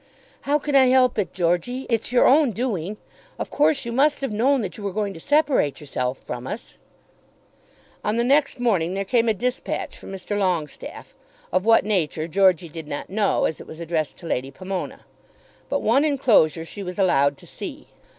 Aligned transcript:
"How 0.49 0.57
can 0.57 0.73
I 0.75 0.87
help 0.87 1.19
it, 1.19 1.31
Georgey? 1.31 1.85
It's 1.87 2.11
your 2.11 2.25
own 2.27 2.53
doing. 2.53 2.97
Of 3.37 3.51
course 3.51 3.85
you 3.85 3.91
must 3.91 4.21
have 4.21 4.31
known 4.33 4.61
that 4.61 4.75
you 4.75 4.83
were 4.83 4.91
going 4.93 5.13
to 5.13 5.19
separate 5.19 5.79
yourself 5.79 6.17
from 6.17 6.47
us." 6.47 6.79
On 8.03 8.17
the 8.17 8.23
next 8.23 8.59
morning 8.59 8.95
there 8.95 9.05
came 9.05 9.29
a 9.29 9.33
dispatch 9.35 9.95
from 9.95 10.11
Mr. 10.11 10.35
Longestaffe, 10.35 11.13
of 11.53 11.65
what 11.65 11.85
nature 11.85 12.27
Georgey 12.27 12.67
did 12.67 12.87
not 12.87 13.11
know 13.11 13.45
as 13.45 13.61
it 13.61 13.67
was 13.67 13.79
addressed 13.79 14.17
to 14.17 14.25
Lady 14.25 14.49
Pomona. 14.49 15.05
But 15.69 15.83
one 15.83 16.03
enclosure 16.03 16.65
she 16.65 16.81
was 16.81 16.97
allowed 16.97 17.37
to 17.37 17.45
see. 17.45 17.89